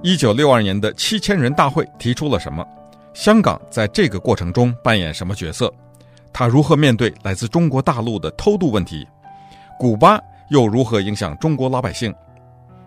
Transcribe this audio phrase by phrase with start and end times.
[0.00, 2.64] 一九六二年的七千人大会提出了什么？
[3.14, 5.72] 香港在这个过程中扮演什么角色？
[6.32, 9.04] 他如何面对来自中国大陆的偷渡问题？
[9.76, 10.20] 古巴
[10.50, 12.14] 又如何影响中国老百姓？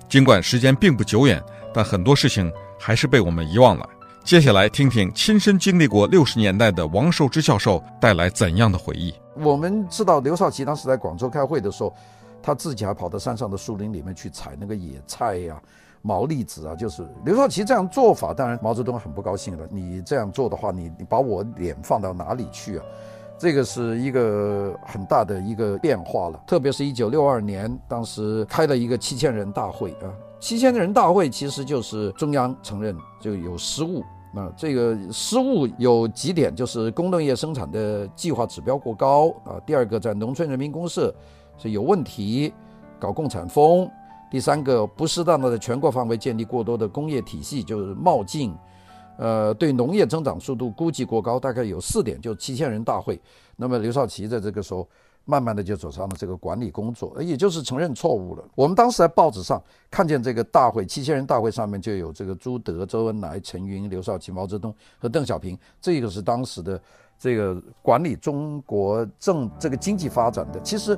[0.08, 1.44] 尽管时间并不久远，
[1.74, 3.86] 但很多事情还是被我们遗忘了。
[4.24, 9.14] 接下来听听亲身经历过六十年代的王寿之教授带来怎样的回忆。
[9.36, 11.94] 我们知道刘少奇当时在广州开会的时候，
[12.42, 15.62] 他自己还跑到山上的树林里面去采那个野菜呀、
[16.02, 19.68] 毛栗子啊，就是刘少奇这样做法，当然毛泽东很不高兴了。
[19.70, 22.86] 你这样做的话，你你把我脸放到哪里去啊？
[23.38, 26.40] 这个是一个很大的一个变化了。
[26.46, 30.10] 特别是一九六二年，当时开了一个七千人大会啊，
[30.40, 34.02] 七千人大会其实就是中央承认就有失误
[34.36, 34.52] 啊。
[34.56, 39.60] 这个失误有几点，就是工农业生产的计划指标过高啊。
[39.66, 41.14] 第二个，在农村人民公社
[41.58, 42.54] 是有问题，
[43.00, 43.90] 搞共产风。
[44.32, 48.56] 第三个，不适当的在全国范围建立过多的工业体系，就是冒进，
[49.18, 53.20] 呃，对农业增长速度估计过高，大概有四点，就七千人大会。
[53.58, 54.88] 那么刘少奇在这个时候，
[55.26, 58.44] 慢慢的就走上了这个管理工作，也就是承认错误了。
[58.56, 66.82] 我们当时在报纸上看见这个大会，七千人大会上面就有这个朱德、周恩来、陈云、刘少奇、毛泽东和邓小平，这个是当时的。
[67.22, 70.98] 这个管理中国政这个经济发展的，其实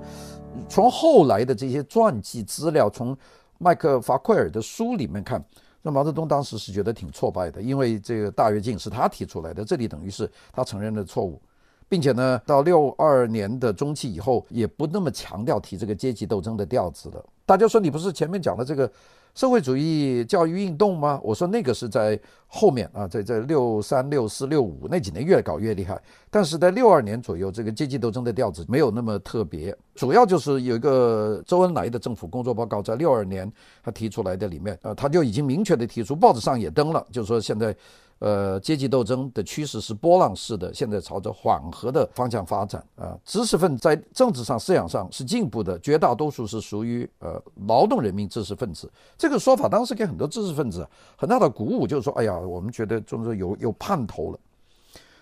[0.69, 3.16] 从后来的这些传记资料，从
[3.57, 5.44] 麦克法奎尔的书里面看，
[5.81, 11.41] 那毛泽东当时是觉得挺挫败的，因为这个大跃进是他提出来的，这里等于是他承认了错误，
[11.89, 17.21] 并且呢，到六二年的中期以后，也不那么强调提这个阶级斗争的调子了。
[17.45, 18.89] 大家说你不是前面讲的这个？
[19.36, 21.20] 社会主义教育运动吗？
[21.23, 33.52] 我说那个是在后面啊，在在六三、六四、六五那几年越搞越厉害，但是在六二年左右，这个阶级斗争的调子没有那么特别，主要就是有一个周恩来的政府工作报告，在六二年
[33.84, 37.75] 他提出来的里面，呃，他就已经明确的提出，报纸上也登了，就是说现在。
[38.19, 43.18] 呃，阶级斗争的趋势是波浪式的，现在朝着缓和的方向发展啊。
[43.25, 48.90] 知识分子在政治上、思想上是进步的，绝大多数是属于呃劳动人民知识分子。
[49.23, 50.85] 这个说法当时给很多知识分子
[51.16, 54.39] 很大的鼓舞，就是说，哎呀，我们觉得中国有有盼头了。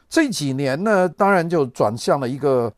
[0.09, 2.73] 这几年呢，当然就转向了一个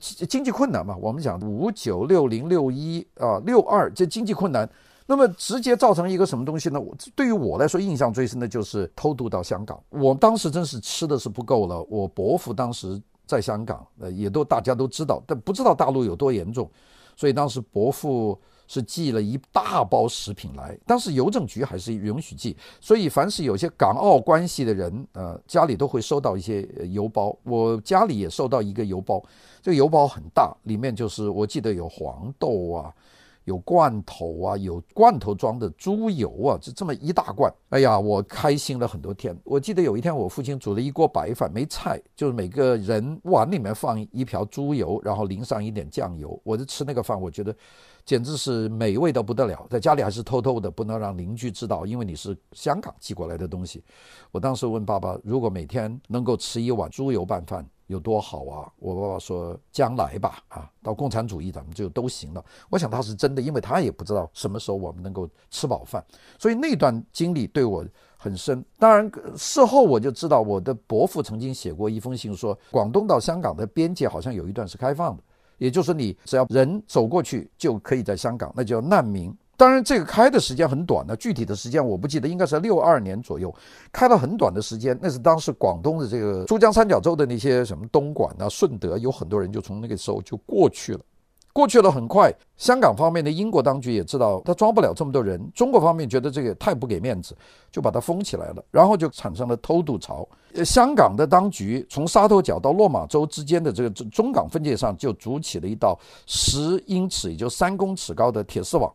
[0.00, 0.96] 经济困难嘛。
[1.00, 4.70] 我们讲五九六零六一啊六二这经济困难。
[5.04, 6.80] 那么直接造成一个什么东西呢？
[6.80, 9.82] 我对于我来说，印象最深的就是偷渡到香港。
[9.88, 11.84] 我当时真是吃的是不够了。
[11.88, 16.70] 我伯父当时在香港，呃，也都大家都知道，但不知道大陆有多严重。
[17.16, 22.56] 所以当时伯父是寄了一大包食品来，当时邮政局还是允许寄。
[22.80, 27.36] 所以凡是有些港澳关系的人，呃，家里都会收到一些邮包。
[27.42, 29.22] 我家里也收到一个邮包，
[29.60, 32.94] 这个邮包很大，里面就是我记得有黄豆啊。
[33.44, 37.52] 有罐头啊，有罐头装的猪油啊，就这么一大罐。
[37.70, 39.36] 哎呀，我开心了很多天。
[39.44, 46.40] 我记得有一天，我父亲煮了一锅白饭，没菜，就是每个人碗里面放一瓢猪油，然后淋上一点酱油。
[46.44, 47.54] 我就吃那个饭，我觉得
[48.04, 49.66] 简直是美味到不得了。
[49.70, 53.82] 在家里还是偷偷的，不能让邻居知道，因为你是香港寄过来的东西。
[54.30, 58.72] 我当时问爸爸，如果每天能够吃一碗猪油拌饭，有多好啊！
[58.78, 66.04] 我爸爸说：“将来吧，啊，到共产主义咱们就都行了。”我想他是真的，因为他也不知道什么时候我们能够吃饱饭，
[66.38, 67.84] 所以那段经历对我
[68.16, 68.64] 很深。
[68.78, 75.22] 当然，事后我就知道，我的伯父曾经写过一封信，说广东到香港的边界好像有一段是开放的，
[75.58, 79.36] 也就是你只要人走过去就可以在香港，那叫难民。
[79.56, 83.54] 当然，这个开的时间很短的，具体的时间我不记得，应该是六二年左右，
[83.92, 84.98] 开了很短的时间。
[85.00, 91.00] 那是当时广东的这个珠江三角洲的那些什么东莞啊、顺德，有很多人就从那个时候就过去了。
[91.52, 97.36] 过去了很快，香港方面的英国当局也知道他装不了这么多人，中国方面觉得这个太不给面子，
[97.70, 100.26] 就把它封起来了，然后就产生了偷渡潮。
[100.64, 108.90] 香港的当局从沙头角到落马洲之间的这个中港分界上就筑起了一道十英尺，也就三公尺高的铁丝网。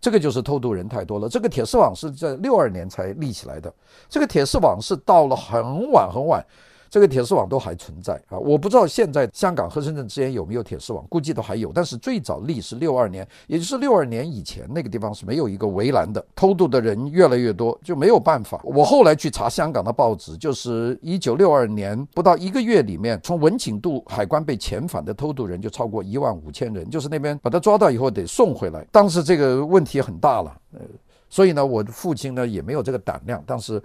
[0.00, 1.28] 这个就是偷渡人太多了。
[1.28, 3.72] 这个铁丝网是在六二年才立起来的。
[4.08, 6.44] 这个铁丝网是到了很晚很晚。
[6.90, 8.36] 这个铁丝网都还存在啊！
[8.36, 11.70] 我不知道现在香港和深圳之间有没有铁丝网，估计都还有。
[11.72, 16.24] 但是最早立是六二年，也就是六二年以前，那个地方是没有一个围栏的。
[16.34, 18.60] 偷渡的人越来越多，就没有办法。
[18.64, 28.84] 我后来去查香港的报纸，就是一九六二年不到一个月里面，从文锦渡海关被遣返的偷渡人就超过一万五千人，就是那边把他抓到以后得送回来。
[28.90, 30.80] 当时这个问题很大了，呃，
[31.28, 33.80] 所以呢，我的父亲呢也没有这个胆量，当时。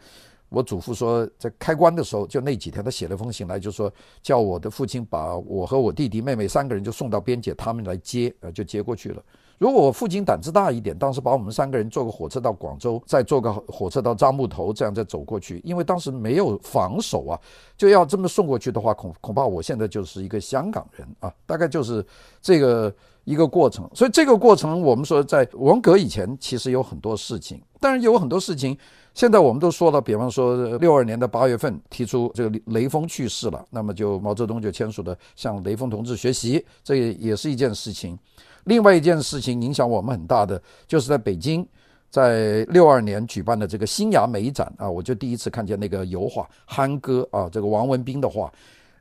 [0.50, 9.22] 我祖父说，在开棺的时候，就那几天，他写了封信来，就说叫我的父亲把我和我弟弟妹妹三个人就送到边界，他们来接，呃，就接过去了。
[9.58, 17.40] 如果我父亲胆子大一点，当时把我们三个人坐个火车到广州，再坐个火车到樟木头，这样再走过去，因为当时没有防守啊，
[17.78, 22.06] 就要这么送过去的话，恐恐怕我现在就是一个香港人啊，大概就是
[22.42, 22.94] 这个
[23.24, 23.90] 一个过程。
[23.94, 28.76] 所以这个过程，我们说在文革以前，其实有很多事情，当然有很多事情，
[29.14, 38.18] 现在我们都说了，比方说六二年的八月份提出这个雷锋去世了，那么就毛泽东就签署了向雷锋同志学习，这也是一件事情。
[38.64, 41.64] 另外一件事情影响我们很大的，就是在北京，
[42.10, 48.52] 在六二年举办的这个新芽美展啊，我就第一次看见那个油画《憨歌》啊，这个王文彬的画，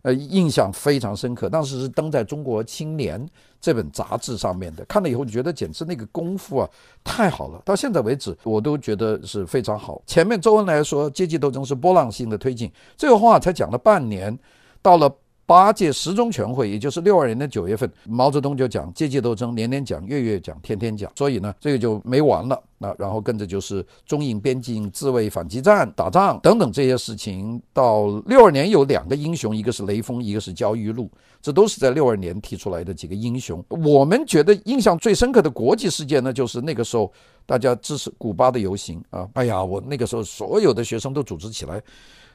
[0.04, 1.48] 呃，印象非常深刻。
[1.48, 3.20] 当时是登在《中国青年》
[3.60, 6.68] 这本杂志上面的，看了以后就觉得简直那个功夫啊
[7.02, 7.60] 太好了。
[7.64, 10.00] 到现在为止，我都觉得是非常好。
[10.06, 14.38] 前面周恩来说阶级斗争是波浪性的推进，这个话才讲了半年，
[14.80, 15.12] 到了。
[15.46, 21.12] 八届十中全会，也就是六二年的九月份，毛泽东就讲阶级斗争，年年讲，月月讲，天天讲。
[21.14, 22.62] 所以呢，这个就没完了。
[22.78, 27.60] 那然后跟着就是中印边境自卫反击战、打仗等等这些事情。
[27.72, 31.10] 到六二年有两个英雄，一个是雷锋，一个是焦裕禄，
[31.42, 33.62] 这都是在六二年提出来的几个英雄。
[33.68, 37.12] 我们觉得印象最深刻的国际事件呢，就是那个时候
[37.44, 39.28] 大家支持古巴的游行啊。
[39.34, 41.82] 哎呀，我那个时候所有的学生都组织起来。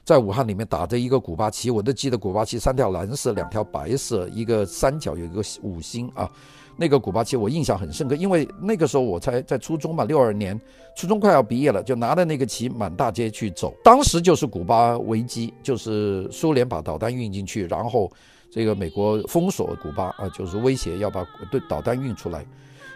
[0.04, 6.30] 在武汉里面打着一个古巴旗，我都记得古巴旗三条蓝色，两条白色，一个三角有一个五星啊。
[6.76, 10.60] 那个古巴旗我印象很深刻，因为那个时候我才在初中嘛，六二年
[10.96, 13.74] 初中快要毕业了，就拿着那个旗满大街去走。
[13.84, 18.10] 当时就是古巴危机，就是苏联把导弹运进去，然后
[18.50, 22.46] 这个美国封锁古巴啊，就是威胁要把对导弹运出来。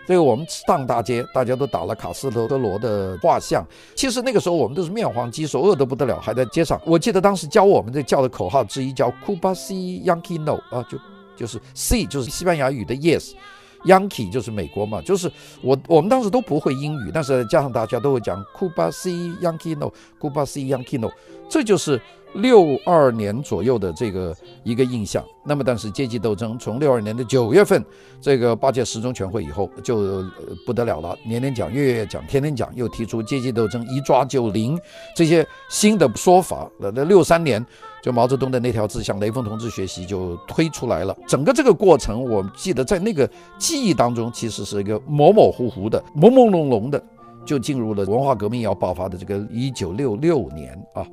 [0.05, 3.65] 所以我们上大街，大家都打了卡斯特罗的画像。
[3.95, 6.81] 其实那个时候我们都是面黄肌瘦，饿得不得了，还在街上。
[6.85, 10.97] 我记得当时教我们这叫的口号之一叫 “Cuba Sí Yankee No” 啊，就
[11.37, 15.01] 就是 “C” 就是西班牙语的 “Yes”，“Yankee” 就是美国嘛。
[15.01, 21.09] 就是我我们当时都不会英语，但是加上大家都会讲 “Cuba Sí Yankee No”，“Cuba Sí Yankee No”，
[21.49, 22.01] 这就是。
[22.35, 27.83] 六二年左右的这个一个印象，那么但是阶级斗争从六二年的九月份，
[28.19, 30.23] 这个八届十中全会以后就
[30.65, 34.79] 不得了了，年年讲，月月讲，天天讲，又提出阶级斗争一抓就灵
[35.15, 36.69] 这些新的说法。
[36.79, 37.63] 那那六三年，
[38.01, 41.15] 就毛泽东的那条字向雷锋同志学习就推出来了。
[41.27, 47.03] 整个这个过程，我记得在那个记忆当中，其实是一个模模糊糊的、朦朦胧胧的，
[47.45, 51.05] 就进入了文化革命要爆发的这个一九六六年啊。